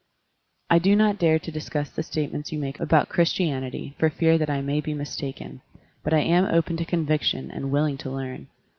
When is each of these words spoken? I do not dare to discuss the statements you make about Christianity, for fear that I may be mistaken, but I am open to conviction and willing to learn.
I 0.71 0.79
do 0.79 0.95
not 0.95 1.19
dare 1.19 1.37
to 1.37 1.51
discuss 1.51 1.91
the 1.91 2.01
statements 2.01 2.51
you 2.51 2.57
make 2.57 2.79
about 2.79 3.07
Christianity, 3.07 3.93
for 3.99 4.09
fear 4.09 4.35
that 4.39 4.49
I 4.49 4.59
may 4.59 4.81
be 4.81 4.95
mistaken, 4.95 5.61
but 6.01 6.11
I 6.11 6.21
am 6.21 6.45
open 6.45 6.75
to 6.77 6.85
conviction 6.85 7.51
and 7.51 7.69
willing 7.69 7.99
to 7.99 8.09
learn. 8.09 8.47